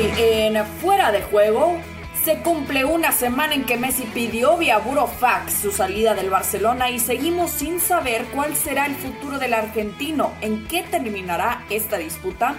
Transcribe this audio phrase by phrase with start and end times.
[0.00, 1.76] En Fuera de Juego
[2.24, 7.00] se cumple una semana en que Messi pidió vía Burofax su salida del Barcelona y
[7.00, 12.54] seguimos sin saber cuál será el futuro del argentino, en qué terminará esta disputa.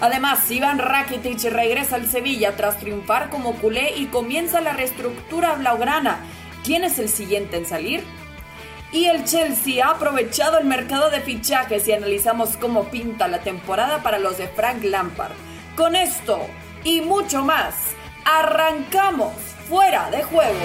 [0.00, 6.20] Además, Iván Rakitic regresa al Sevilla tras triunfar como culé y comienza la reestructura blaugrana.
[6.62, 8.04] ¿Quién es el siguiente en salir?
[8.92, 14.04] Y el Chelsea ha aprovechado el mercado de fichajes y analizamos cómo pinta la temporada
[14.04, 15.32] para los de Frank Lampard.
[15.74, 16.46] Con esto
[16.84, 17.74] y mucho más,
[18.24, 19.32] arrancamos
[19.68, 20.58] fuera de juego.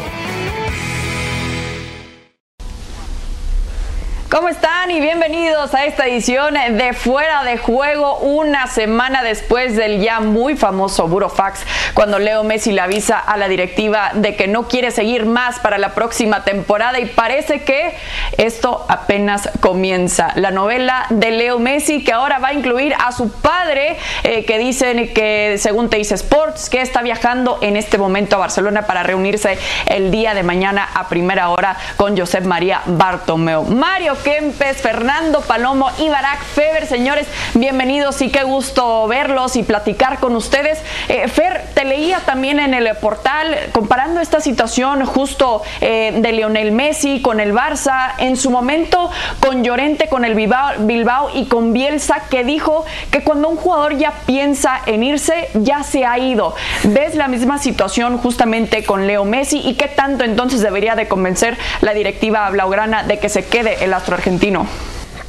[4.33, 4.89] ¿Cómo están?
[4.89, 10.57] Y bienvenidos a esta edición de Fuera de Juego, una semana después del ya muy
[10.57, 15.27] famoso Burofax, cuando Leo Messi le avisa a la directiva de que no quiere seguir
[15.27, 17.95] más para la próxima temporada y parece que
[18.39, 20.31] esto apenas comienza.
[20.33, 24.57] La novela de Leo Messi que ahora va a incluir a su padre, eh, que
[24.57, 29.03] dicen que según te dice Sports, que está viajando en este momento a Barcelona para
[29.03, 33.65] reunirse el día de mañana a primera hora con Josep María Bartomeu.
[33.65, 36.87] Mario Kempes, Fernando Palomo y Barack Feber.
[36.87, 40.79] Señores, bienvenidos y qué gusto verlos y platicar con ustedes.
[41.09, 46.71] Eh, Fer, te leía también en el portal comparando esta situación justo eh, de Lionel
[46.71, 51.73] Messi con el Barça, en su momento con Llorente, con el Bilbao, Bilbao y con
[51.73, 56.55] Bielsa, que dijo que cuando un jugador ya piensa en irse, ya se ha ido.
[56.83, 61.57] ¿Ves la misma situación justamente con Leo Messi y qué tanto entonces debería de convencer
[61.81, 64.67] la directiva blaugrana de que se quede el astro argentino.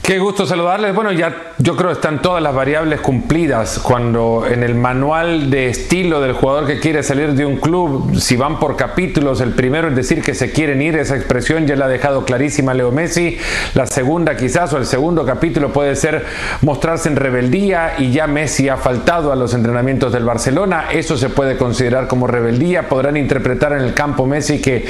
[0.05, 0.94] Qué gusto saludarles.
[0.94, 5.69] Bueno, ya yo creo que están todas las variables cumplidas cuando en el manual de
[5.69, 9.88] estilo del jugador que quiere salir de un club, si van por capítulos, el primero
[9.88, 13.38] es decir que se quieren ir, esa expresión ya la ha dejado clarísima Leo Messi.
[13.72, 16.27] La segunda quizás o el segundo capítulo puede ser
[16.60, 20.88] mostrarse en rebeldía y ya Messi ha faltado a los entrenamientos del Barcelona.
[20.92, 22.91] Eso se puede considerar como rebeldía.
[22.91, 24.84] Podrán interpretar en el campo Messi que,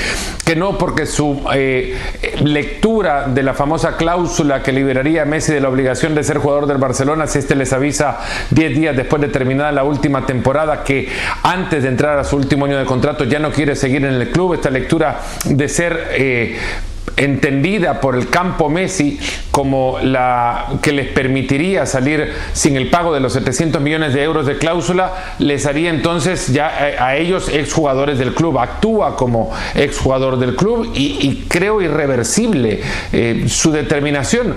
[0.44, 1.96] que no porque su eh,
[2.42, 6.78] lectura de la famosa cláusula que liberaría Messi de la obligación de ser jugador del
[6.78, 8.18] Barcelona si este les avisa
[8.50, 11.08] 10 días después de terminada la última temporada que
[11.42, 14.30] antes de entrar a su último año de contrato ya no quiere seguir en el
[14.30, 14.54] club.
[14.54, 16.08] Esta lectura de ser...
[16.12, 16.56] Eh,
[17.16, 19.18] entendida por el campo Messi
[19.50, 24.46] como la que les permitiría salir sin el pago de los 700 millones de euros
[24.46, 28.58] de cláusula, les haría entonces ya a, ellos exjugadores del club.
[28.58, 32.80] Actúa como exjugador del club y, creo irreversible
[33.12, 34.56] eh, su determinación.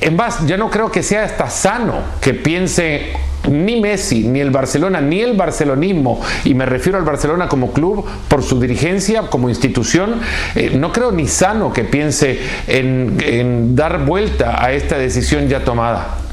[0.00, 3.12] En más, ya no creo que sea hasta sano que piense
[3.48, 8.04] ni Messi, ni el Barcelona, ni el barcelonismo, y me refiero al Barcelona como club
[8.28, 10.20] por su dirigencia, como institución,
[10.54, 16.25] eh, no creo ni sano que piense en dar vuelta a esta decisión ya tomada.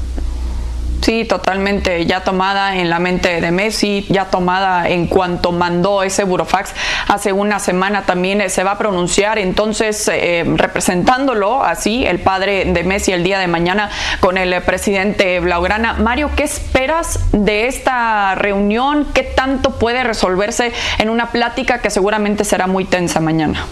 [1.04, 6.24] Sí, totalmente ya tomada en la mente de Messi, ya tomada en cuanto mandó ese
[6.24, 6.72] burofax
[7.08, 12.64] hace una semana también eh, se va a pronunciar, entonces eh, representándolo así, el padre
[12.64, 15.92] de Messi el día de mañana con el presidente Blaugrana.
[15.92, 19.06] Mario, ¿qué esperas de esta reunión?
[19.12, 23.66] ¿Qué tanto puede resolverse en una plática que seguramente será muy tensa mañana?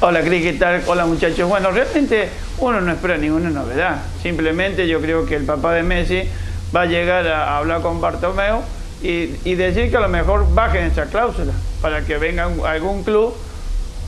[0.00, 0.82] Hola Cris, ¿qué tal?
[0.86, 1.48] Hola muchachos.
[1.48, 4.02] Bueno, realmente uno no espera ninguna novedad.
[4.20, 6.28] Simplemente yo creo que el papá de Messi
[6.74, 8.60] va a llegar a hablar con Bartomeu
[9.02, 13.34] y, decir que a lo mejor bajen esa cláusula para que venga algún club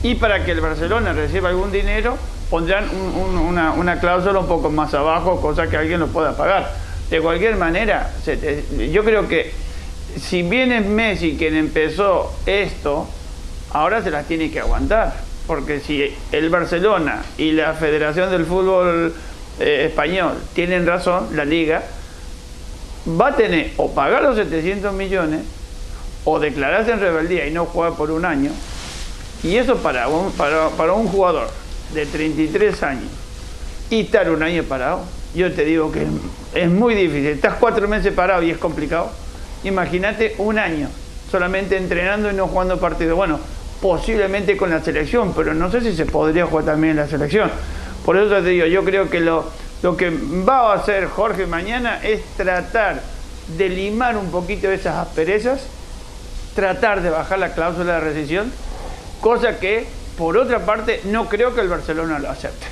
[0.03, 2.17] y para que el Barcelona reciba algún dinero
[2.49, 6.71] pondrán una, cláusula un poco más abajo, cosa que alguien lo pueda pagar.
[7.09, 8.11] De cualquier manera,
[8.91, 9.51] yo creo que
[10.19, 13.07] si bien es Messi quien empezó esto,
[13.71, 15.13] ahora se las tiene que aguantar.
[15.47, 19.13] Porque si el Barcelona y la Federación del Fútbol
[19.59, 21.83] eh, Español tienen razón, la liga,
[23.07, 25.41] va a tener o pagar los 700 millones
[26.23, 28.51] o declararse en rebeldía y no jugar por un año.
[29.43, 31.49] Y eso para un, jugador
[31.93, 33.11] de 33 años
[33.89, 35.03] y estar un año parado,
[35.35, 36.07] yo te digo que
[36.55, 37.27] es muy difícil.
[37.27, 39.11] Estás cuatro meses parado y es complicado.
[39.63, 40.89] Imagínate un año
[41.29, 43.15] solamente entrenando y no jugando partido.
[43.15, 43.39] Bueno,
[43.81, 47.51] posiblemente con la selección, pero no sé si se podría jugar también en la selección.
[48.03, 49.45] Por eso te digo, yo creo que lo,
[49.85, 53.03] lo que va a hacer Jorge mañana es tratar
[53.55, 55.61] de limar un poquito esas asperezas,
[56.55, 58.51] tratar de bajar la cláusula de rescisión,
[59.21, 59.85] cosa que,
[60.17, 62.65] por otra parte, no creo que el Barcelona lo acepte.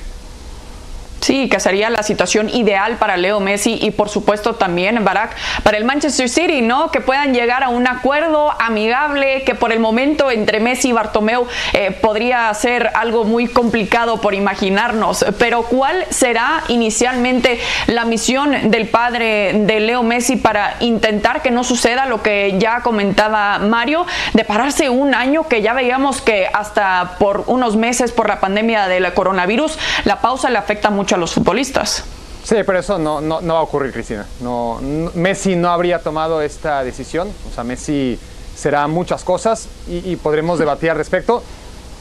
[1.24, 5.34] Sí, que sería la situación ideal para Leo Messi y por supuesto también Barack
[5.64, 6.92] para el Manchester City, ¿no?
[6.92, 11.48] Que puedan llegar a un acuerdo amigable que por el momento entre Messi y Bartomeu
[11.72, 15.26] eh, podría ser algo muy complicado por imaginarnos.
[15.40, 21.64] Pero ¿cuál será inicialmente la misión del padre de Leo Messi para intentar que no
[21.64, 27.16] suceda lo que ya comentaba Mario, de pararse un año que ya veíamos que hasta
[27.18, 31.34] por unos meses por la pandemia del coronavirus la pausa le afecta mucho a los
[31.34, 32.04] futbolistas.
[32.44, 34.26] Sí, pero eso no, no, va a ocurrir, Cristina.
[34.42, 34.80] No,
[35.14, 37.30] Messi no habría tomado esta decisión.
[37.50, 38.20] O sea, Messi
[38.56, 41.42] será muchas cosas y, podremos debatir al respecto,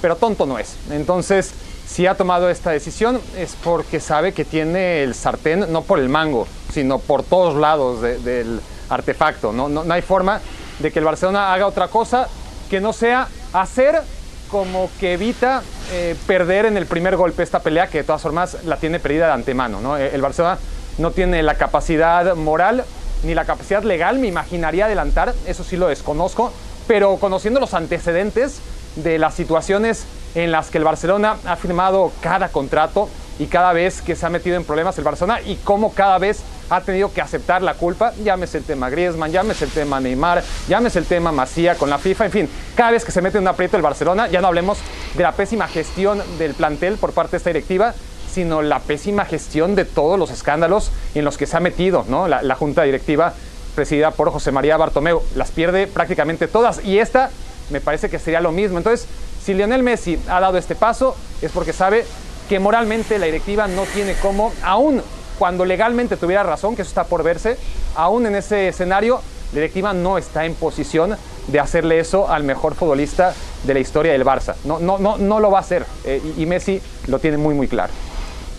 [0.00, 0.76] pero tonto no es.
[0.90, 1.52] Entonces,
[1.86, 6.08] si ha tomado esta decisión es porque sabe que tiene el sartén no por el
[6.08, 9.52] mango, sino por todos lados del artefacto.
[9.52, 10.40] No, no, no hay forma
[10.80, 12.28] de que el Barcelona haga otra cosa
[12.68, 14.02] que no sea hacer
[14.52, 15.62] como que evita
[15.92, 19.26] eh, perder en el primer golpe esta pelea, que de todas formas la tiene perdida
[19.26, 19.80] de antemano.
[19.80, 19.96] ¿no?
[19.96, 20.58] Eh, el Barcelona
[20.98, 22.84] no tiene la capacidad moral
[23.22, 26.52] ni la capacidad legal, me imaginaría adelantar, eso sí lo desconozco,
[26.86, 28.60] pero conociendo los antecedentes
[28.96, 30.04] de las situaciones
[30.34, 33.08] en las que el Barcelona ha firmado cada contrato
[33.38, 36.42] y cada vez que se ha metido en problemas el Barcelona y cómo cada vez
[36.70, 40.98] ha tenido que aceptar la culpa, llámese el tema Griezmann, llámese el tema Neymar, llámese
[40.98, 43.48] el tema Masía con la FIFA, en fin, cada vez que se mete en un
[43.48, 44.78] aprieto el Barcelona, ya no hablemos
[45.14, 47.94] de la pésima gestión del plantel por parte de esta directiva,
[48.32, 52.42] sino la pésima gestión de todos los escándalos en los que se ha metido la,
[52.42, 53.34] la junta directiva
[53.74, 55.22] presidida por José María Bartomeu.
[55.34, 57.30] Las pierde prácticamente todas y esta
[57.70, 58.78] me parece que sería lo mismo.
[58.78, 59.06] Entonces,
[59.44, 62.06] si Lionel Messi ha dado este paso es porque sabe
[62.48, 65.02] que moralmente la directiva no tiene cómo, aún
[65.38, 67.56] cuando legalmente tuviera razón, que eso está por verse,
[67.94, 69.20] aún en ese escenario,
[69.52, 73.34] la directiva no está en posición de hacerle eso al mejor futbolista
[73.64, 74.54] de la historia del Barça.
[74.64, 77.68] No, no, no, no lo va a hacer eh, y Messi lo tiene muy, muy
[77.68, 77.92] claro.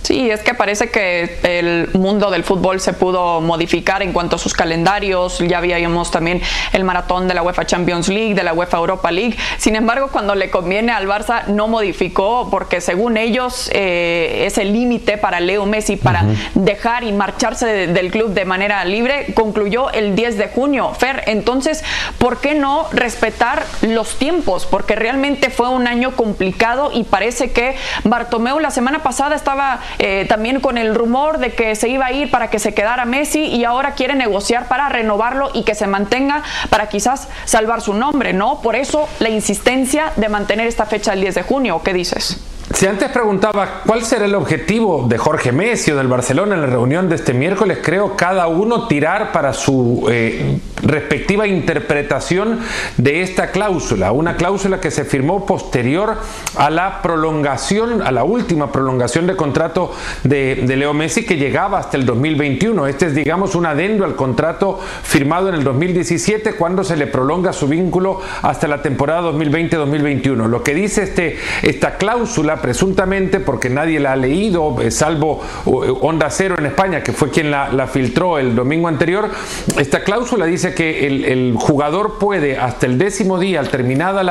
[0.03, 4.39] Sí, es que parece que el mundo del fútbol se pudo modificar en cuanto a
[4.39, 5.39] sus calendarios.
[5.39, 6.41] Ya habíamos también
[6.73, 9.37] el maratón de la UEFA Champions League, de la UEFA Europa League.
[9.57, 14.73] Sin embargo, cuando le conviene al Barça, no modificó, porque según ellos eh, es el
[14.73, 19.27] límite para Leo Messi para dejar y marcharse del club de manera libre.
[19.33, 20.91] Concluyó el 10 de junio.
[20.99, 21.81] Fer, entonces,
[22.17, 24.65] ¿por qué no respetar los tiempos?
[24.65, 30.25] Porque realmente fue un año complicado y parece que Bartomeu la semana pasada estaba eh,
[30.27, 33.45] también con el rumor de que se iba a ir para que se quedara Messi
[33.45, 38.33] y ahora quiere negociar para renovarlo y que se mantenga para quizás salvar su nombre,
[38.33, 38.61] ¿no?
[38.61, 41.81] Por eso la insistencia de mantener esta fecha el 10 de junio.
[41.83, 42.39] ¿Qué dices?
[42.73, 46.67] Si antes preguntaba cuál será el objetivo de Jorge Messi o del Barcelona en la
[46.67, 52.59] reunión de este miércoles, creo cada uno tirar para su eh, respectiva interpretación
[52.97, 56.17] de esta cláusula, una cláusula que se firmó posterior
[56.57, 59.93] a la prolongación, a la última prolongación de contrato
[60.23, 62.87] de, de Leo Messi que llegaba hasta el 2021.
[62.87, 67.53] Este es, digamos, un adendo al contrato firmado en el 2017 cuando se le prolonga
[67.53, 70.47] su vínculo hasta la temporada 2020-2021.
[70.47, 75.69] Lo que dice este, esta cláusula presuntamente, porque nadie la ha leído, eh, salvo eh,
[76.01, 79.29] Onda Cero en España, que fue quien la, filtró el domingo anterior,
[79.77, 84.23] esta cláusula dice que el, jugador puede hasta el décimo día, al terminada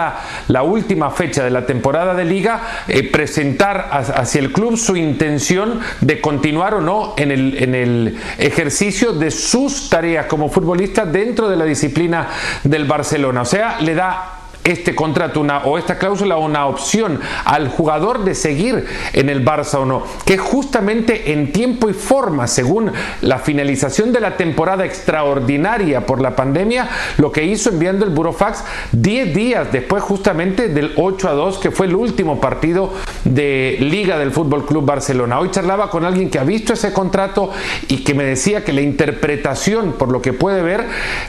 [0.48, 5.80] la, última fecha de la temporada de liga, eh, presentar hacia el club su intención
[6.00, 11.48] de continuar o no en el, en el ejercicio de sus tareas como futbolista dentro
[11.48, 12.28] de la disciplina
[12.64, 13.42] del Barcelona.
[13.42, 18.34] O sea, le da este contrato una, o esta cláusula una opción al jugador de
[18.34, 24.12] seguir en el Barça o no, que justamente en tiempo y forma, según la finalización
[24.12, 26.88] de la temporada extraordinaria por la pandemia,
[27.18, 31.70] lo que hizo enviando el Burofax 10 días después justamente del 8 a 2, que
[31.70, 32.92] fue el último partido
[33.24, 35.40] de Liga del Fútbol Club Barcelona.
[35.40, 37.50] Hoy charlaba con alguien que ha visto ese contrato
[37.88, 40.86] y que me decía que la interpretación, por lo que puede ver,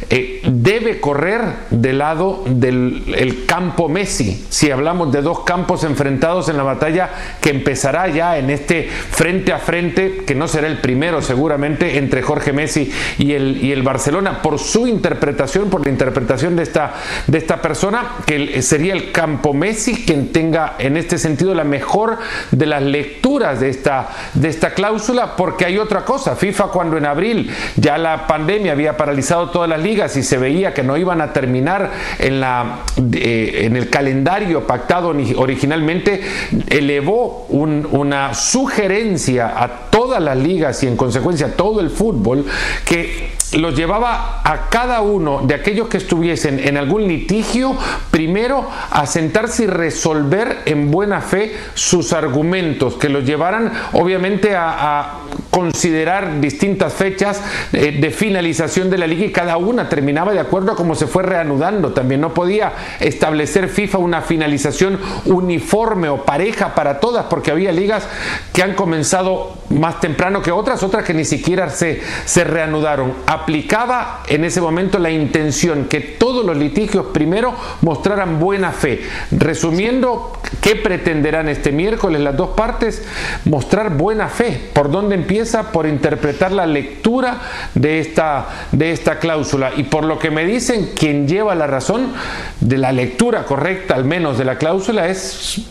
[0.09, 6.49] eh, debe correr del lado del el campo Messi, si hablamos de dos campos enfrentados
[6.49, 7.09] en la batalla
[7.41, 12.21] que empezará ya en este frente a frente, que no será el primero seguramente, entre
[12.21, 16.93] Jorge Messi y el, Barcelona, por su interpretación, por la interpretación de esta,
[17.27, 22.17] de esta persona, que sería el campo Messi quien tenga en este sentido la mejor
[22.51, 27.05] de las lecturas de esta, de esta cláusula, porque hay otra cosa, FIFA cuando en
[27.05, 31.21] abril ya la pandemia había paralizado todas las ligas y se veía que no iban
[31.21, 32.79] a terminar en la
[33.13, 36.21] eh, en el calendario pactado originalmente
[36.67, 42.45] elevó una sugerencia a todas las ligas y en consecuencia a todo el fútbol
[42.85, 47.75] que los llevaba a cada uno de aquellos que estuviesen en algún litigio,
[48.11, 55.19] primero a sentarse y resolver en buena fe sus argumentos, que los llevaran obviamente a,
[55.49, 57.39] considerar distintas fechas
[57.71, 61.05] de, de, finalización de la liga y cada una terminaba de acuerdo a cómo se
[61.05, 61.93] fue reanudando.
[61.93, 68.07] También no podía establecer FIFA una finalización uniforme o pareja para todas, porque había ligas
[68.51, 74.23] que han comenzado más temprano que otras, otras que ni siquiera se, se reanudaron aplicaba
[74.27, 79.01] en ese momento la intención que todos los litigios primero mostraran buena fe.
[79.31, 83.03] Resumiendo, ¿qué pretenderán este miércoles las dos partes?
[83.45, 84.69] Mostrar buena fe.
[84.73, 85.71] ¿Por dónde empieza?
[85.71, 87.41] Por interpretar la lectura
[87.73, 89.71] de esta, de esta cláusula.
[89.75, 92.13] Y por lo que me dicen, quien lleva la razón
[92.59, 95.61] de la lectura correcta, al menos de la cláusula, es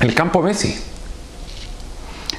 [0.00, 0.91] el campo Messi.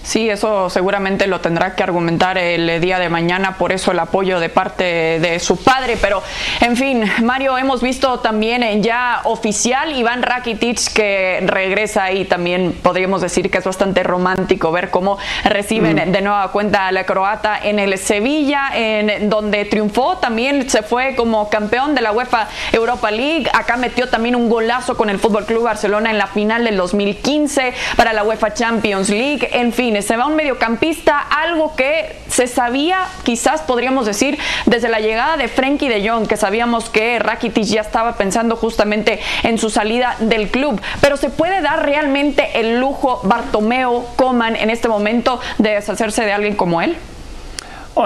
[0.04, 4.40] Sí, eso seguramente lo tendrá que argumentar el día de mañana, por eso el apoyo
[4.40, 5.98] de parte de su padre.
[6.00, 6.22] Pero,
[6.60, 13.22] en fin, Mario, hemos visto también ya oficial Iván Rakitic que regresa y también podríamos
[13.22, 16.12] decir que es bastante romántico ver cómo reciben mm.
[16.12, 21.16] de nueva cuenta a la croata en el Sevilla, en donde triunfó, también se fue
[21.16, 23.50] como campeón de la UEFA Europa League.
[23.54, 27.74] Acá metió también un golazo con el Fútbol Club Barcelona en la final del 2015
[27.96, 29.50] para la UEFA Champions League.
[29.54, 35.00] En fin, se va un mediocampista, algo que se sabía, quizás podríamos decir, desde la
[35.00, 39.70] llegada de Frenkie de Jong, que sabíamos que Rakitic ya estaba pensando justamente en su
[39.70, 40.82] salida del club.
[41.02, 46.34] Pero se puede dar realmente el lujo Bartomeo Coman en este momento de deshacerse de
[46.34, 46.96] alguien como él.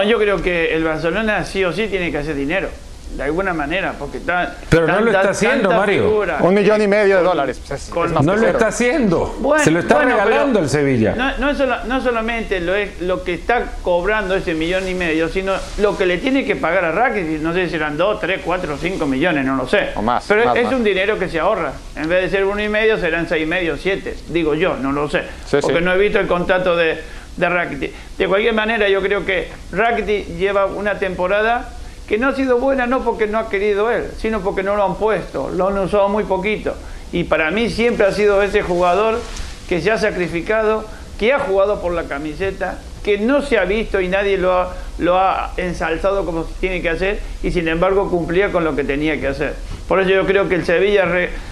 [0.07, 2.69] yo creo que el Barcelona sí o sí tiene que hacer dinero
[3.15, 4.55] de alguna manera, porque está...
[4.69, 6.23] Pero no lo está haciendo, Mario.
[6.41, 7.61] Un millón y medio de dólares.
[7.93, 9.35] Pues no lo está haciendo.
[9.63, 11.15] Se lo está regalando el Sevilla.
[11.15, 11.53] No,
[11.85, 16.05] no, solamente lo, es, lo que está cobrando ese millón y medio, sino lo que
[16.05, 17.41] le tiene que pagar a Rakitic.
[17.41, 19.89] No sé si serán dos, tres, cuatro, cinco millones, no lo sé.
[19.95, 20.25] O más.
[20.27, 21.73] Pero es un dinero que se ahorra.
[21.95, 24.15] En vez de ser uno y medio, serán seis y medio, siete.
[24.29, 25.23] Digo yo, no lo sé.
[25.61, 27.01] porque no he visto el contrato de,
[27.35, 27.91] de Rakitic.
[28.17, 31.76] De cualquier manera, yo creo que Rakitic lleva una temporada
[32.07, 34.85] que no ha sido buena no porque no ha querido él, sino porque no lo
[34.85, 36.73] han puesto, lo han usado muy poquito.
[37.11, 39.19] Y para mí siempre ha sido ese jugador
[39.67, 40.85] que se ha sacrificado,
[41.19, 44.75] que ha jugado por la camiseta, que no se ha visto y nadie lo ha,
[44.99, 49.19] lo ha ensalzado como tiene que hacer y sin embargo cumplía con lo que tenía
[49.19, 49.55] que hacer.
[49.87, 51.05] Por eso yo creo que el Sevilla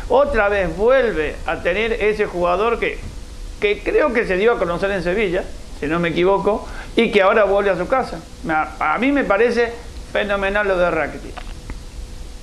[0.10, 2.98] otra vez vuelve a tener ese jugador que,
[3.60, 5.44] que creo que se dio a conocer en Sevilla,
[5.80, 8.20] si no me equivoco, y que ahora vuelve a su casa.
[8.80, 9.72] A mí me parece
[10.16, 11.45] fenomenal lo de Rakitic.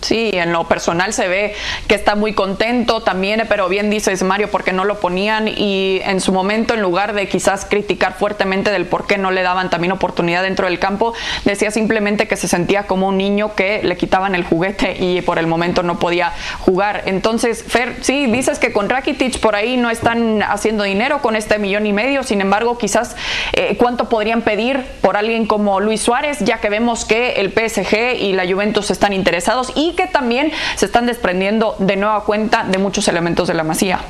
[0.02, 1.54] Sí, en lo personal se ve
[1.86, 6.20] que está muy contento también, pero bien dices Mario, porque no lo ponían y en
[6.20, 9.92] su momento, en lugar de quizás criticar fuertemente del por qué no le daban también
[9.92, 14.34] oportunidad dentro del campo, decía simplemente que se sentía como un niño que le quitaban
[14.34, 17.04] el juguete y por el momento no podía jugar.
[17.06, 21.58] Entonces, Fer, sí, dices que con Rakitic por ahí no están haciendo dinero con este
[21.58, 23.14] millón y medio, sin embargo, quizás
[23.52, 28.16] eh, cuánto podrían pedir por alguien como Luis Suárez, ya que vemos que el PSG
[28.20, 32.78] y la Juventus están interesados y que también se están desprendiendo de nueva cuenta de
[32.78, 34.00] muchos elementos de la masía.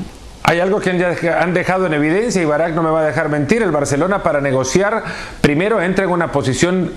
[0.45, 3.63] Hay algo que han dejado en evidencia y Barak no me va a dejar mentir.
[3.63, 5.05] El Barcelona para negociar
[5.41, 6.93] primero entra en una posición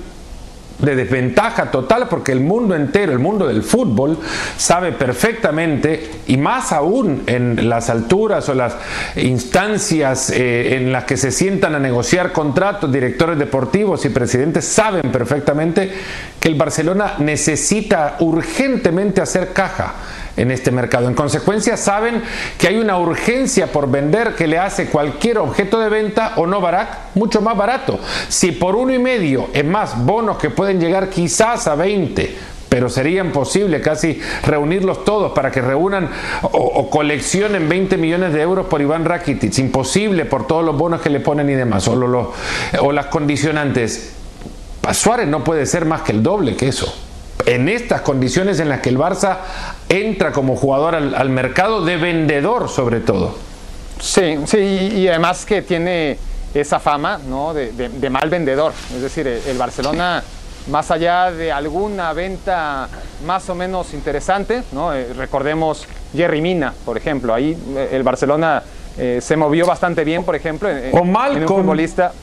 [0.80, 4.18] de desventaja total porque el mundo entero, el mundo del fútbol,
[4.58, 8.76] sabe perfectamente, y más aún en las alturas o las
[9.16, 15.12] instancias eh, en las que se sientan a negociar contratos, directores deportivos y presidentes saben
[15.12, 15.92] perfectamente
[16.40, 19.94] que el Barcelona necesita urgentemente hacer caja
[20.38, 21.08] en este mercado.
[21.08, 22.22] En consecuencia, saben
[22.58, 26.62] que hay una urgencia por vender que le hace cualquier objeto de venta o no
[26.62, 28.00] barato, mucho más barato.
[28.28, 32.36] Si por uno y medio, es más, bonos que pueden llegar quizás a 20,
[32.68, 36.10] pero sería imposible casi reunirlos todos para que reúnan
[36.42, 39.58] o, coleccionen 20 millones de euros por Iván Rakitic.
[39.60, 42.34] Imposible por todos los bonos que le ponen y demás, o,
[42.82, 44.14] o las condicionantes.
[44.92, 47.05] Suárez no puede ser más que el doble que eso
[47.46, 49.38] en estas condiciones en las que el Barça
[49.90, 53.36] entra como jugador al, mercado de vendedor sobre todo.
[54.00, 56.18] Sí, sí, y además que tiene
[56.54, 57.54] esa fama ¿no?
[57.54, 58.74] de, mal vendedor.
[58.94, 60.24] Es decir, el Barcelona,
[60.70, 62.88] más allá de alguna venta
[63.26, 64.94] más o menos interesante, ¿no?
[64.94, 68.64] Eh, recordemos Jerry Mina, por ejemplo, ahí eh, el Barcelona
[68.98, 72.14] eh, se movió bastante bien, por ejemplo, en, o en un futbolista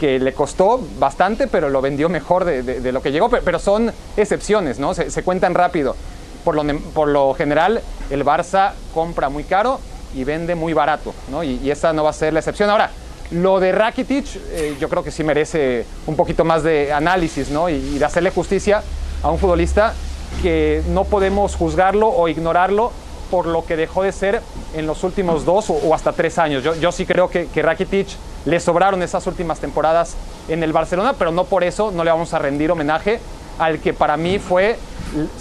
[0.00, 3.28] que le costó bastante, pero lo vendió mejor de, lo que llegó.
[3.28, 4.94] Pero, son excepciones, ¿no?
[4.94, 5.94] Se, cuentan rápido.
[6.42, 6.64] Por lo,
[6.94, 9.78] por lo, general, el Barça compra muy caro
[10.14, 11.44] y vende muy barato, ¿no?
[11.44, 12.70] Y, esa no va a ser la excepción.
[12.70, 12.90] Ahora,
[13.30, 17.68] Lo de Rakitic, eh, yo creo que sí merece un poquito más de análisis ¿no?
[17.68, 18.82] y, y de hacerle justicia
[19.22, 19.94] a un futbolista
[20.42, 22.90] que no podemos juzgarlo o ignorarlo
[23.30, 24.40] por lo que dejó de ser
[24.74, 26.64] en los últimos dos o, o hasta tres años.
[26.64, 28.08] Yo, yo sí creo que, que, Rakitic
[28.44, 30.16] le sobraron esas últimas temporadas
[30.48, 33.20] en el Barcelona, pero no por eso no le vamos a rendir homenaje
[33.58, 34.78] al que para mí fue,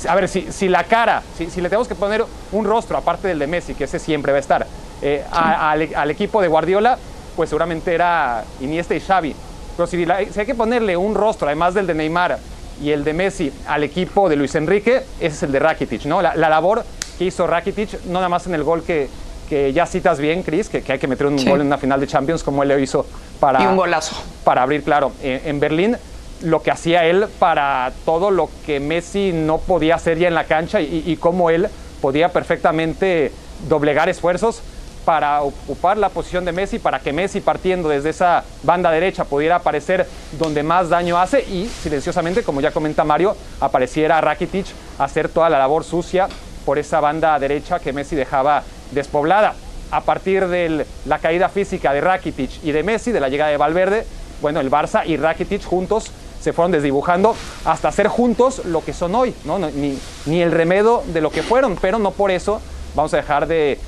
[0.08, 3.30] a ver, si, si la cara, si, si, le tenemos que poner un rostro aparte
[3.30, 4.68] del de Messi, que ese siempre va a estar,
[5.02, 6.98] eh, a, al, al, equipo de Guardiola,
[7.38, 9.34] pues seguramente era Iniesta y Xavi.
[9.78, 12.38] Pero si, la, si hay que ponerle un rostro, además del de Neymar
[12.82, 16.22] y el de Messi, al equipo de Luis Enrique, ese es el de Rakitic, ¿no?
[16.22, 16.84] La, la labor
[17.18, 19.08] que hizo Rakitic, no nada más en el gol que,
[19.50, 21.50] que ya citas bien, Chris, que, que, hay que meter un sí.
[21.50, 23.06] gol en una final de Champions como él lo hizo
[23.40, 24.16] para, y un golazo.
[24.44, 25.98] para abrir, claro, en, en, Berlín,
[26.44, 30.46] lo que hacía él para todo lo que Messi no podía hacer ya en la
[30.46, 31.68] cancha y, y cómo él
[32.02, 33.32] podía perfectamente
[33.68, 34.62] doblegar esfuerzos
[35.04, 39.56] para ocupar la posición de Messi, para que Messi partiendo desde esa banda derecha pudiera
[39.56, 44.68] aparecer donde más daño hace y silenciosamente, como ya comenta Mario, apareciera Rakitic
[45.00, 46.28] a hacer toda la labor sucia
[46.66, 49.56] por esa banda derecha que Messi dejaba despoblada.
[49.92, 53.58] A partir de la caída física de Rakitic y de Messi, de la llegada de
[53.58, 54.06] Valverde,
[54.42, 57.36] bueno, el Barça y Rakitic juntos se fueron desdibujando
[57.66, 59.60] hasta ser juntos lo que son hoy, ¿no?
[59.60, 62.62] Ni, ni el remedio de lo que fueron, pero no por eso
[62.96, 63.80] vamos a dejar de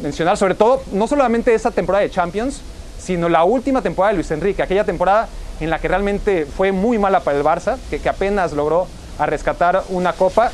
[0.00, 2.60] mencionar, sobre todo, no solamente esa temporada de Champions,
[2.98, 5.28] sino la última temporada de Luis Enrique, aquella temporada
[5.60, 8.86] en la que realmente fue muy mala para el Barça, que, que apenas logró
[9.18, 10.50] a rescatar una copa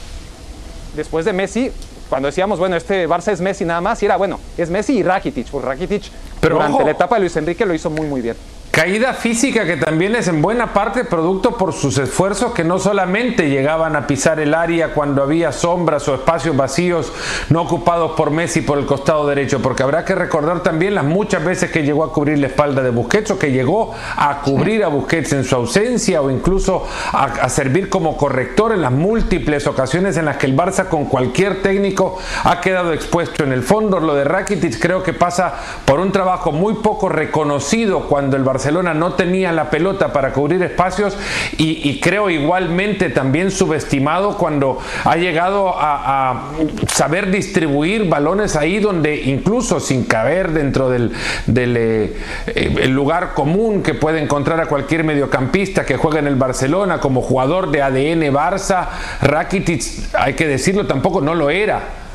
[0.95, 1.71] después de Messi,
[2.09, 5.03] cuando decíamos, bueno, este Barça es Messi nada más, y era, bueno, es Messi y
[5.03, 6.05] Rakitic, pues Rakitic
[6.41, 6.85] Pero durante ojo.
[6.85, 8.37] la etapa de Luis Enrique lo hizo muy, muy bien.
[8.79, 13.51] Caída física que también es en buena parte producto por sus esfuerzos que no solamente
[13.51, 17.13] llegaban a pisar el área cuando había sombras o espacios vacíos
[17.49, 21.45] no ocupados por Messi por el costado derecho, porque habrá que recordar también las muchas
[21.45, 24.87] veces que llegó a cubrir la espalda de Busquets o que llegó a cubrir a
[24.87, 30.17] Busquets en su ausencia o incluso a, a servir como corrector en las múltiples ocasiones
[30.19, 33.43] en las que el Barça con cualquier técnico ha quedado expuesto.
[33.43, 35.55] En el fondo lo de Rakitic creo que pasa
[35.85, 40.35] por un trabajo muy poco reconocido cuando el Barcelona Barcelona no tenía la pelota para
[40.35, 41.17] cubrir espacios
[41.57, 46.51] y, creo igualmente también subestimado cuando ha llegado a,
[46.87, 51.13] saber distribuir balones ahí donde incluso sin caber dentro del,
[51.47, 52.15] eh,
[52.47, 57.23] el lugar común que puede encontrar a cualquier mediocampista que juega en el Barcelona como
[57.23, 58.89] jugador de ADN Barça,
[59.23, 59.83] Rakitic,
[60.13, 62.08] hay que decirlo, tampoco no lo era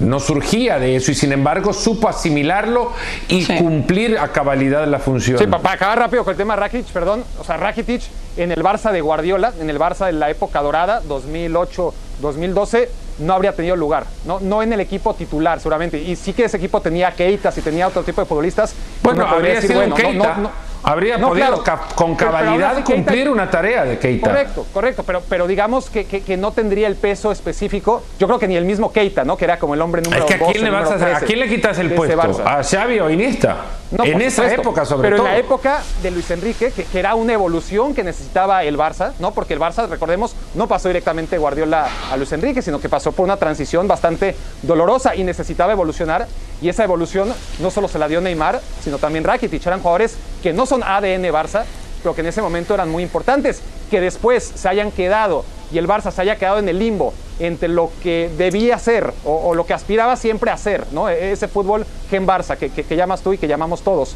[0.00, 2.92] no surgía de eso y sin embargo supo asimilarlo
[3.28, 3.56] y sí.
[3.56, 5.38] cumplir a cabalidad la función.
[5.38, 8.02] Sí, para, acabar rápido con el tema Rakitic, perdón, o sea, Rakitic
[8.36, 13.54] en el Barça de Guardiola, en el Barça de la época dorada, 2008-2012, no habría
[13.54, 14.40] tenido lugar, ¿no?
[14.40, 17.86] no en el equipo titular seguramente, y sí que ese equipo tenía Keitas y tenía
[17.86, 18.74] otro tipo de futbolistas.
[19.02, 20.36] Bueno, habría decir, sido bueno, Keita.
[20.36, 20.50] No, no,
[20.82, 21.82] habría no, podido claro.
[21.94, 24.28] con cabalidad pero cumplir Keita, una tarea de Keita.
[24.28, 28.02] Correcto, correcto, pero, pero digamos que, que, que, no tendría el peso específico.
[28.18, 29.36] Yo creo que ni el mismo Keita, ¿no?
[29.36, 31.20] Que era como el hombre número Es que a quién, le, vas a, 13, ¿a
[31.20, 32.20] quién le quitas el puesto?
[32.44, 33.56] ¿A Xavi o Iniesta?
[33.90, 35.26] No, en esa supuesto, época, sobre pero todo.
[35.26, 38.78] Pero en la época de Luis Enrique, que, que, era una evolución que necesitaba el
[38.78, 39.32] Barça, ¿no?
[39.32, 43.24] Porque el Barça, recordemos, no pasó directamente Guardiola a Luis Enrique, sino que pasó por
[43.24, 46.28] una transición bastante dolorosa y necesitaba evolucionar.
[46.62, 49.66] Y esa evolución no solo se la dio Neymar, sino también Rakitic.
[49.66, 51.64] Eran jugadores que no son ADN Barça,
[52.02, 53.60] pero que en ese momento eran muy importantes.
[53.90, 57.68] Que después se hayan quedado y el Barça se haya quedado en el limbo entre
[57.68, 61.08] lo que debía ser o, lo que aspiraba siempre a ser, ¿no?
[61.08, 64.14] Ese fútbol gen Barça que, que, que, llamas tú y que llamamos todos.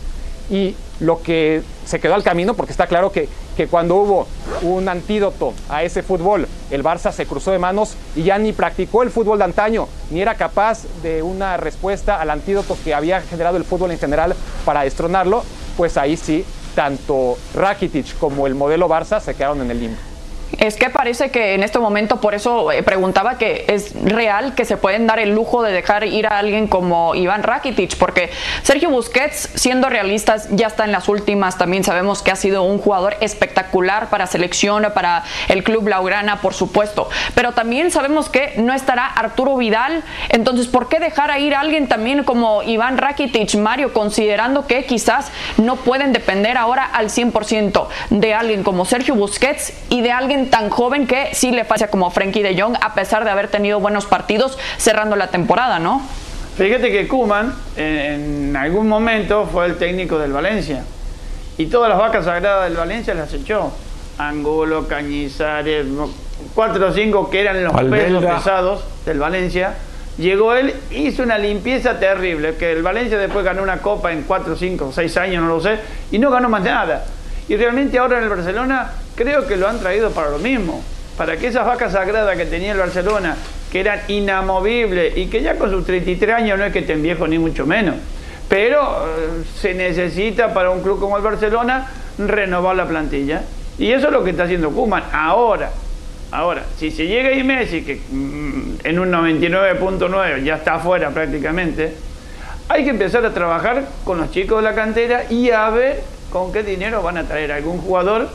[0.51, 4.27] Y lo que se quedó al camino, porque está claro que, que cuando hubo
[4.63, 9.03] un antídoto a ese fútbol, el Barça se cruzó de manos y ya ni practicó
[9.03, 13.57] el fútbol de antaño, ni era capaz de una respuesta al antídoto que había generado
[13.57, 15.45] el fútbol en general para destronarlo,
[15.77, 20.14] pues ahí sí, tanto Rakitic como el modelo Barça se quedaron en el limbo.
[20.59, 24.65] Es que parece que en este momento, por eso eh, preguntaba que es real que
[24.65, 28.31] se pueden dar el lujo de dejar ir a alguien como Iván Rakitic, porque
[28.63, 31.59] Sergio Busquets, siendo realistas, ya está en las últimas.
[31.59, 36.55] También sabemos que ha sido un jugador espectacular para selección, para el club Blaugrana, por
[36.55, 37.09] supuesto.
[37.35, 40.03] Pero también sabemos que no estará Arturo Vidal.
[40.29, 44.85] Entonces, ¿por qué dejar a ir a alguien también como Iván Rakitic, Mario, considerando que
[44.85, 50.44] quizás no pueden depender ahora al 100% de alguien como Sergio Busquets y de alguien
[50.47, 53.81] tan joven que sí le pasa como Frankie de Jong, a pesar de haber tenido
[53.81, 56.03] buenos partidos cerrando la temporada, ¿no?
[56.57, 60.85] Fíjate que Kuman en, en algún momento fue el técnico del Valencia
[61.59, 63.73] y todas las vacas sagradas del Valencia las echó.
[64.17, 65.87] Angulo, Cañizares,
[66.55, 69.75] cuatro o cinco que eran los pesos pesados del Valencia,
[70.17, 74.55] Llegó él, hizo una limpieza terrible, que el Valencia después ganó una copa en 4,
[74.55, 75.79] 5, 6 años, no lo sé,
[76.13, 77.05] y no ganó más nada.
[77.49, 80.83] Y realmente ahora en el Barcelona creo que lo han traído para lo mismo,
[81.17, 83.37] para que esas vacas sagradas que tenía el Barcelona,
[83.71, 87.29] que eran inamovibles y que ya con sus 33 años no es que estén viejos
[87.29, 87.97] ni mucho menos,
[88.49, 93.43] pero eh, se necesita para un club como el Barcelona renovar la plantilla.
[93.79, 95.71] Y eso es lo que está haciendo Kuman ahora.
[96.31, 101.95] Ahora, si se llega y Messi, que mm, en un 99.9 ya está afuera prácticamente,
[102.69, 106.53] hay que empezar a trabajar con los chicos de la cantera y a ver con
[106.53, 108.29] qué dinero van a traer algún jugador,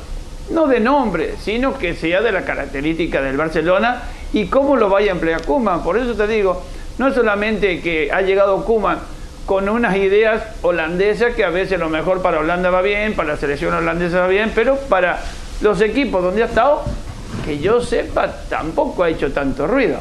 [0.50, 5.12] no de nombre, sino que sea de la característica del Barcelona y cómo lo vaya
[5.12, 5.84] a emplear Kuman.
[5.84, 6.64] Por eso te digo,
[6.98, 9.00] no solamente que ha llegado Kuman
[9.46, 13.38] con unas ideas holandesas que a veces lo mejor para Holanda va bien, para la
[13.38, 15.20] selección holandesa va bien, pero para
[15.62, 16.84] los equipos donde ha estado,
[17.46, 20.00] que yo sepa, tampoco ha hecho tanto ruido.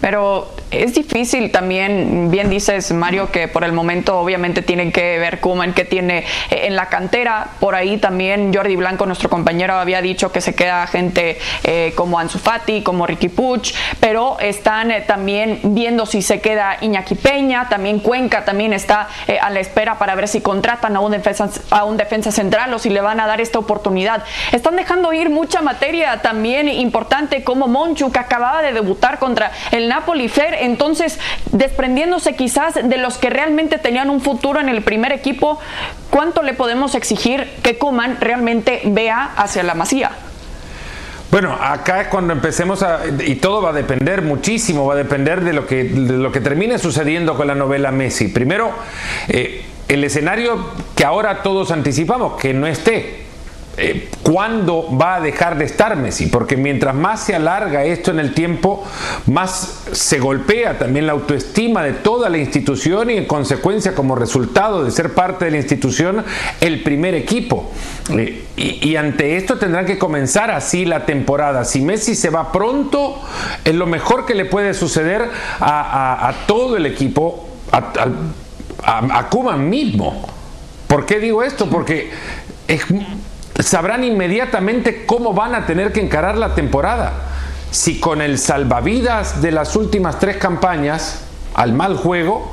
[0.00, 5.40] Pero es difícil también, bien dices Mario, que por el momento obviamente tienen que ver
[5.40, 6.18] Kuman que tiene
[6.50, 7.48] eh, en la cantera.
[7.60, 12.18] Por ahí también Jordi Blanco, nuestro compañero, había dicho que se queda gente eh, como
[12.18, 17.68] Ansu Fati, como Ricky Puch, pero están eh, también viendo si se queda Iñaki Peña,
[17.68, 19.08] también Cuenca también está
[19.40, 22.78] a la espera para ver si contratan a un, defensa, a un defensa central o
[22.78, 24.24] si le van a dar esta oportunidad.
[24.52, 29.85] Están dejando ir mucha materia también importante como Monchu, que acababa de debutar contra el
[29.88, 31.18] Napoli Fer, entonces
[31.52, 35.58] desprendiéndose quizás de los que realmente tenían un futuro en el primer equipo,
[36.10, 40.10] ¿cuánto le podemos exigir que Kuman realmente vea hacia la Masía?
[41.30, 43.00] Bueno, acá cuando empecemos a.
[43.26, 46.40] Y todo va a depender muchísimo, va a depender de lo que, de lo que
[46.40, 48.28] termine sucediendo con la novela Messi.
[48.28, 48.70] Primero,
[49.28, 53.25] eh, el escenario que ahora todos anticipamos, que no esté.
[53.78, 56.26] Eh, ¿cuándo va a dejar de estar Messi?
[56.26, 58.82] Porque mientras más se alarga esto en el tiempo,
[59.26, 64.82] más se golpea también la autoestima de toda la institución y en consecuencia como resultado
[64.82, 66.24] de ser parte de la institución
[66.62, 67.70] el primer equipo.
[68.16, 71.66] Eh, y, ante esto tendrán que comenzar así la temporada.
[71.66, 73.20] Si Messi se va pronto,
[73.62, 75.28] es lo mejor que le puede suceder
[75.60, 77.92] a, todo el equipo, a,
[78.82, 80.26] a, a mismo.
[80.86, 81.68] ¿Por qué digo esto?
[81.68, 82.10] Porque
[82.68, 82.86] es
[83.60, 87.12] sabrán inmediatamente cómo van a tener que encarar la temporada.
[87.70, 91.22] Si con el salvavidas de las últimas tres campañas,
[91.54, 92.52] al mal juego,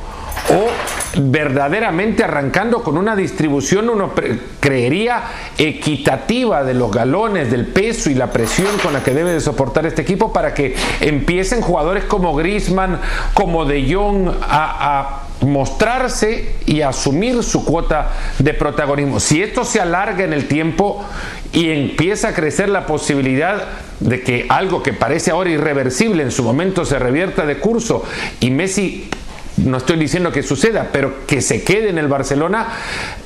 [0.50, 4.12] o verdaderamente arrancando con una distribución, uno
[4.60, 5.24] creería,
[5.58, 9.86] equitativa de los galones, del peso y la presión con la que debe de soportar
[9.86, 13.00] este equipo para que empiecen jugadores como Grisman,
[13.34, 19.20] como De Jong a mostrarse y asumir su cuota de protagonismo.
[19.20, 21.04] Si esto se alarga en el tiempo
[21.52, 23.64] y empieza a crecer la posibilidad
[24.00, 28.04] de que algo que parece ahora irreversible en su momento se revierta de curso
[28.40, 29.10] y Messi
[29.58, 32.68] no estoy diciendo que suceda, pero que se quede en el Barcelona,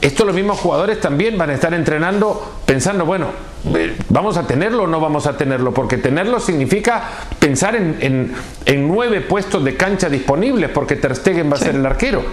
[0.01, 3.27] estos los mismos jugadores también van a estar entrenando pensando, bueno,
[3.75, 5.73] eh, ¿vamos a tenerlo o no vamos a tenerlo?
[5.73, 7.03] Porque tenerlo significa
[7.39, 8.33] pensar en,
[8.87, 12.23] nueve puestos de cancha disponibles, porque Ter Stegen va a ser el arquero.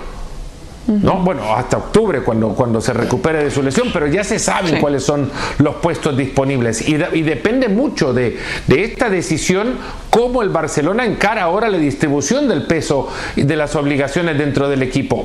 [0.86, 1.16] ¿No?
[1.20, 5.02] Bueno, hasta octubre cuando, cuando se recupere de su lesión, pero ya se saben cuáles
[5.02, 9.78] son los puestos disponibles y, depende mucho de, esta decisión
[10.10, 14.82] cómo el Barcelona encara ahora la distribución del peso y de las obligaciones dentro del
[14.82, 15.24] equipo.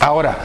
[0.00, 0.38] Ahora,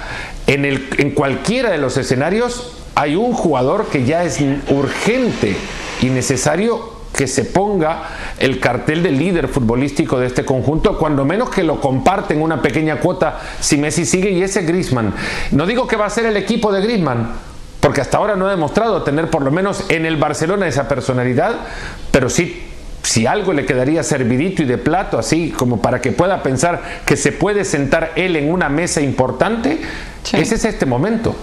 [0.45, 5.55] en, el, en cualquiera de los escenarios hay un jugador que ya es urgente
[6.01, 8.03] y necesario que se ponga
[8.39, 12.97] el cartel de líder futbolístico de este conjunto, cuando menos que lo comparten una pequeña
[12.97, 15.13] cuota si Messi sigue y ese Grisman.
[15.51, 17.33] No digo que va a ser el equipo de Grisman,
[17.79, 21.55] porque hasta ahora no ha demostrado tener por lo menos en el Barcelona esa personalidad,
[22.11, 22.63] pero sí
[23.01, 27.15] si algo le quedaría servidito y de plato, así como para que pueda pensar que
[27.15, 29.79] se puede sentar él en una mesa importante,
[30.33, 31.33] ese es este momento.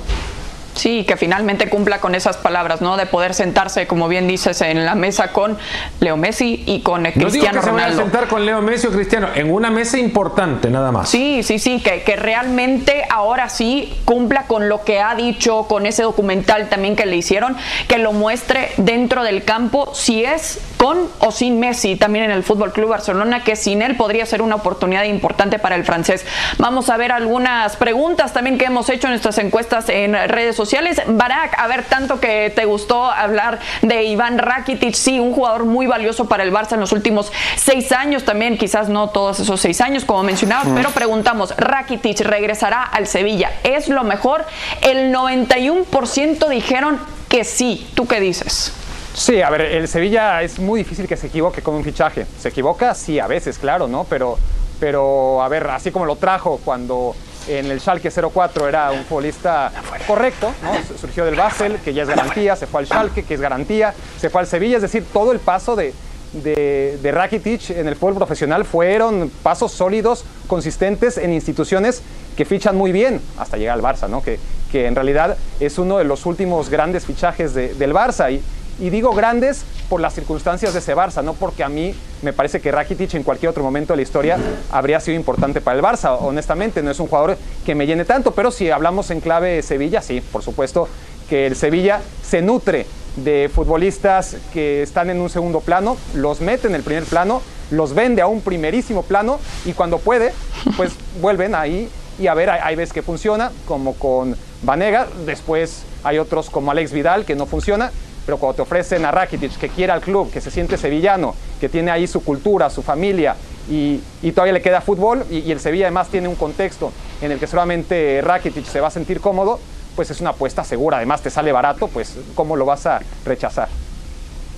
[0.74, 2.96] Sí, que finalmente cumpla con esas palabras, ¿no?
[2.96, 5.56] De poder sentarse, como bien dices, en la mesa con
[6.00, 7.96] Leo Messi y con Cristiano no digo que Ronaldo.
[7.96, 11.08] Se a sentar con Leo Messi o Cristiano, en una mesa importante nada más.
[11.08, 15.86] Sí, sí, sí, que, que realmente ahora sí cumpla con lo que ha dicho, con
[15.86, 17.56] ese documental también que le hicieron,
[17.86, 22.42] que lo muestre dentro del campo, si es con o sin Messi, también en el
[22.42, 26.26] Fútbol Club Barcelona, que sin él podría ser una oportunidad importante para el francés.
[26.58, 30.63] Vamos a ver algunas preguntas también que hemos hecho en nuestras encuestas en redes sociales
[30.64, 31.02] sociales.
[31.06, 35.86] Barak, a ver, tanto que te gustó hablar de Iván Rakitic, sí, un jugador muy
[35.86, 39.80] valioso para el Barça en los últimos seis años, también quizás no todos esos seis
[39.80, 44.44] años, como mencionabas, pero preguntamos, Rakitic regresará al Sevilla, ¿es lo mejor?
[44.80, 46.98] El 91% dijeron
[47.28, 47.90] que sí.
[47.94, 48.72] ¿Tú qué dices?
[49.14, 52.26] Sí, a ver, el Sevilla es muy difícil que se equivoque con un fichaje.
[52.38, 54.04] Se equivoca, sí, a veces, claro, ¿no?
[54.04, 54.38] Pero,
[54.80, 57.14] pero a ver, así como lo trajo cuando
[57.48, 59.70] en el Schalke 04 era un futbolista
[60.06, 60.72] correcto, ¿no?
[60.98, 64.30] Surgió del Basel, que ya es garantía, se fue al Schalke, que es garantía, se
[64.30, 65.92] fue al Sevilla, es decir, todo el paso de,
[66.32, 72.02] de, de, Rakitic en el fútbol profesional fueron pasos sólidos, consistentes en instituciones
[72.36, 74.22] que fichan muy bien hasta llegar al Barça, ¿no?
[74.22, 74.38] que,
[74.72, 78.32] que en realidad es uno de los últimos grandes fichajes de, del Barça.
[78.32, 78.42] Y,
[78.84, 82.60] y digo grandes por las circunstancias de ese Barça, no porque a mí me parece
[82.60, 84.38] que Rakitic en cualquier otro momento de la historia
[84.70, 86.16] habría sido importante para el Barça.
[86.20, 90.00] Honestamente, no es un jugador que me llene tanto, pero si hablamos en clave Sevilla,
[90.00, 90.88] sí, por supuesto
[91.28, 96.66] que el Sevilla se nutre de futbolistas que están en un segundo plano, los mete
[96.66, 100.32] en el primer plano, los vende a un primerísimo plano y cuando puede,
[100.76, 106.18] pues vuelven ahí y a ver, hay, veces que funciona, como con Vanega, después hay
[106.18, 107.90] otros como Alex Vidal que no funciona,
[108.24, 111.68] pero cuando te ofrecen a Rakitic que quiere al club, que se siente sevillano, que
[111.68, 113.36] tiene ahí su cultura, su familia
[113.68, 114.00] y,
[114.32, 117.46] todavía le queda fútbol y, y, el Sevilla además tiene un contexto en el que
[117.46, 119.58] solamente Rakitic se va a sentir cómodo,
[119.96, 120.98] pues es una apuesta segura.
[120.98, 123.68] Además te sale barato, pues ¿cómo lo vas a rechazar?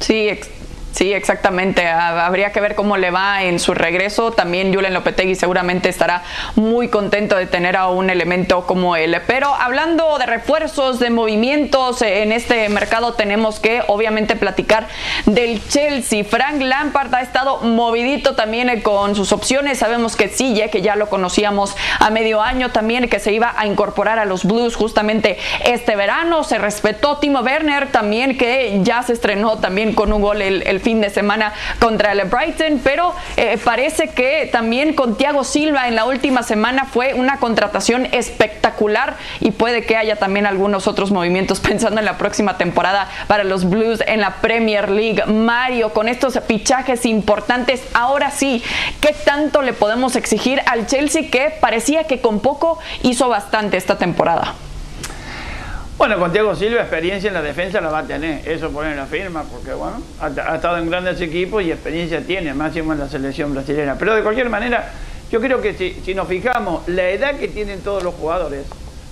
[0.00, 0.28] Sí,
[0.96, 1.86] Sí, exactamente.
[1.86, 4.30] Habría que ver cómo le va en su regreso.
[4.30, 6.22] También Julen Lopetegui seguramente estará
[6.54, 9.14] muy contento de tener a un elemento como él.
[9.26, 14.88] Pero hablando de refuerzos, de movimientos en este mercado, tenemos que obviamente platicar
[15.26, 16.24] del Chelsea.
[16.24, 19.76] Frank Lampard ha estado movidito también con sus opciones.
[19.76, 23.66] Sabemos que sí, que ya lo conocíamos a medio año también, que se iba a
[23.66, 26.42] incorporar a los Blues justamente este verano.
[26.42, 31.00] Se respetó Timo Werner también, que ya se estrenó también con un gol el fin
[31.00, 36.04] de semana contra el Brighton, pero eh, parece que también con Thiago Silva en la
[36.04, 41.98] última semana fue una contratación espectacular y puede que haya también algunos otros movimientos pensando
[41.98, 45.24] en la próxima temporada para los Blues en la Premier League.
[45.26, 48.62] Mario, con estos fichajes importantes, ahora sí,
[49.00, 53.98] ¿qué tanto le podemos exigir al Chelsea que parecía que con poco hizo bastante esta
[53.98, 54.54] temporada?
[55.98, 59.06] Bueno, con Thiago Silva experiencia en la defensa la va a tener, eso pone la
[59.06, 63.54] firma, porque bueno, ha, estado en grandes equipos y experiencia tiene, máximo en la selección
[63.54, 63.96] brasileña.
[63.98, 64.92] Pero de cualquier manera,
[65.30, 68.66] yo creo que si, nos fijamos, la edad que tienen todos los jugadores,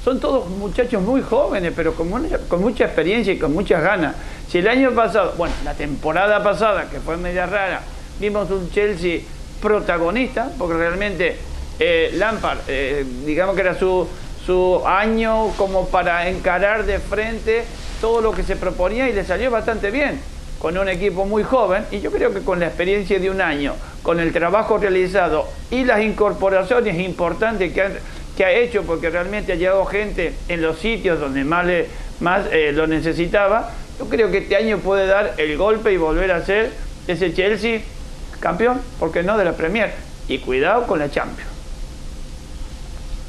[0.04, 2.10] son todos muchachos muy jóvenes, pero con,
[2.48, 4.14] con mucha experiencia y con muchas ganas.
[4.46, 7.80] Si el año pasado, bueno, la temporada pasada, que fue media rara,
[8.20, 9.20] vimos un Chelsea
[9.62, 11.38] protagonista, porque realmente
[11.78, 14.06] eh, Lampard, eh, digamos que era su
[14.44, 17.64] su año como para encarar de frente
[18.00, 20.20] todo lo que se proponía y le salió bastante bien
[20.58, 23.74] con un equipo muy joven y yo creo que con la experiencia de un año,
[24.02, 29.84] con el trabajo realizado y las incorporaciones importantes que, ha hecho porque realmente ha llegado
[29.84, 31.86] gente en los sitios donde más, le,
[32.20, 36.32] más eh, lo necesitaba, yo creo que este año puede dar el golpe y volver
[36.32, 36.72] a ser
[37.06, 37.80] ese Chelsea
[38.40, 39.92] campeón, porque no de la Premier,
[40.28, 41.53] y cuidado con la Champions.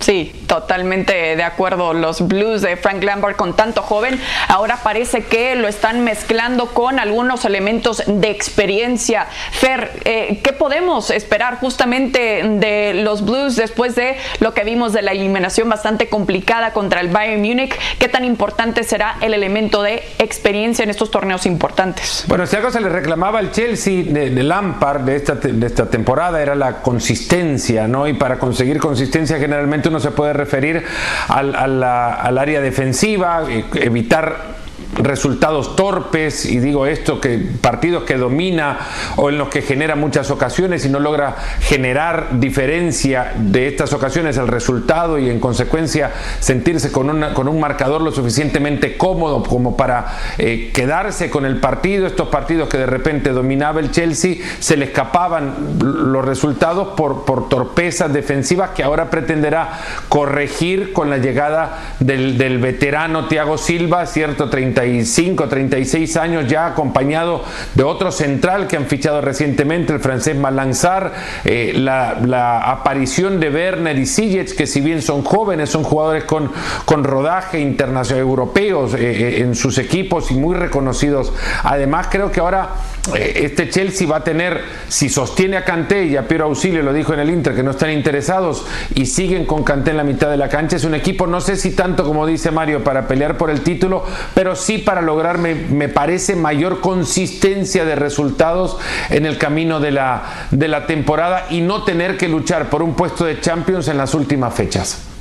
[0.05, 1.95] Sí, totalmente de acuerdo.
[1.95, 6.99] Los Blues de Frank Lampard con tanto joven, ahora parece que lo están mezclando con
[6.99, 9.25] algunos elementos de experiencia.
[9.51, 15.01] Fer, eh, ¿qué podemos esperar justamente de los Blues después de lo que vimos de
[15.01, 17.75] la eliminación bastante complicada contra el Bayern Múnich?
[17.97, 22.25] ¿Qué tan importante será el elemento de experiencia en estos torneos importantes?
[22.27, 25.89] Bueno, si algo se le reclamaba al Chelsea de, de Lampard de esta, de esta
[25.89, 28.07] temporada era la consistencia, ¿no?
[28.07, 30.83] Y para conseguir consistencia generalmente uno se puede referir
[31.27, 34.64] al, al, al área defensiva, eh, evitar
[34.97, 38.79] resultados torpes y digo esto que partidos que domina
[39.17, 44.37] o en los que genera muchas ocasiones y no logra generar diferencia de estas ocasiones
[44.37, 49.75] el resultado y en consecuencia sentirse con, una, con un marcador lo suficientemente cómodo como
[49.75, 54.77] para eh, quedarse con el partido estos partidos que de repente dominaba el Chelsea se
[54.77, 61.95] le escapaban los resultados por, por torpezas defensivas que ahora pretenderá corregir con la llegada
[61.99, 68.67] del, del veterano Thiago Silva cierto 30 35, 36 años ya acompañado de otro central
[68.67, 71.13] que han fichado recientemente, el francés Malanzar,
[71.45, 76.51] eh, la, aparición de Werner y Sijic, que si bien son jóvenes, son jugadores con,
[76.85, 81.33] con rodaje internacional europeos eh, eh, en sus equipos y muy reconocidos.
[81.63, 82.75] Además, creo que ahora
[83.15, 87.13] este Chelsea va a tener, si sostiene a Kanté y a Piero Auxilio, lo dijo
[87.13, 90.37] en el Inter, que no están interesados y siguen con Kanté en la mitad de
[90.37, 93.49] la cancha, es un equipo, no sé si tanto como dice Mario, para pelear por
[93.49, 98.77] el título, pero sí para lograr, me, me parece, mayor consistencia de resultados
[99.09, 102.95] en el camino de la, de la temporada y no tener que luchar por un
[102.95, 105.14] puesto de Champions en las últimas fechas.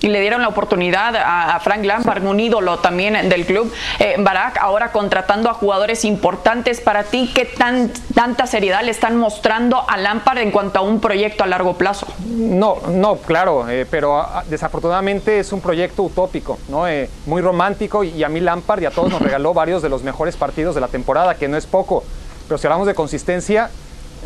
[0.00, 3.72] Y le dieron la oportunidad a, Frank Lampard, un ídolo también del club.
[3.98, 9.16] Eh, Barak, ahora contratando a jugadores importantes para ti, ¿qué tan, tanta seriedad le están
[9.16, 12.06] mostrando a Lampard en cuanto a un proyecto a largo plazo?
[12.26, 16.88] No, no, claro, eh, pero ah, desafortunadamente es un proyecto utópico, ¿no?
[16.88, 20.02] Eh, muy romántico y a mí Lampard y a todos nos regaló varios de los
[20.02, 22.04] mejores partidos de la temporada, que no es poco.
[22.48, 23.70] Pero si hablamos de consistencia,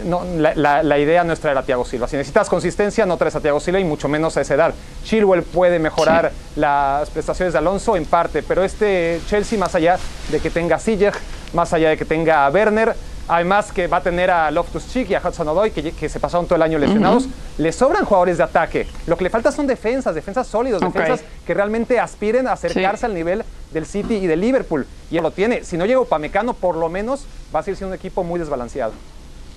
[0.04, 2.08] no, la, idea no es traer a Thiago Silva.
[2.08, 4.74] Si necesitas consistencia, no traes a Thiago Silva y mucho menos a esa edad.
[5.04, 9.98] Chilwell puede mejorar las prestaciones de Alonso en parte, pero este Chelsea, más allá
[10.30, 11.12] de que tenga a
[11.52, 12.94] más allá de que tenga a Werner,
[13.28, 16.46] además que va a tener a Loftus Cheek y a Hudson Odoi, que, se pasaron
[16.46, 17.28] todo el año lesionados,
[17.58, 18.86] le sobran jugadores de ataque.
[19.06, 23.14] Lo que le falta son defensas, defensas sólidos, defensas que realmente aspiren a acercarse al
[23.14, 24.86] nivel del City y del Liverpool.
[25.10, 25.64] Y él lo tiene.
[25.64, 28.92] Si no llega Upamecano, por lo menos va a seguir siendo un equipo muy desbalanceado.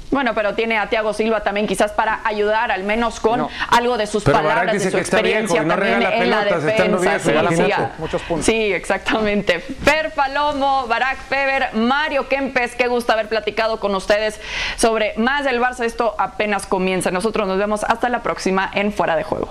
[0.10, 4.08] Bueno, pero tiene a Thiago Silva también quizás para ayudar al menos con algo de
[4.08, 7.20] sus palabras, de su experiencia también en la defensa.
[7.20, 8.46] Sí, muchos puntos.
[8.46, 9.60] sí, exactamente.
[9.84, 14.40] Per Palomo, Barack Feber, Mario Kempes, qué gusto haber platicado con ustedes
[14.78, 15.84] sobre más del Barça.
[15.84, 17.12] Esto apenas comienza.
[17.12, 19.50] Nosotros nos vemos hasta la próxima en Fuera de Juego.